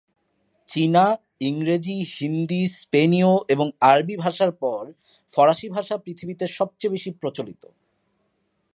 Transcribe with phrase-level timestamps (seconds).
[0.69, 1.05] চীনা,
[1.41, 4.83] ইংরেজি, হিন্দি, স্পেনীয় এবং আরবি ভাষার পর
[5.31, 7.63] ফরাসি ভাষা পৃথিবীতে সবচেয়ে বেশি প্রচলিত।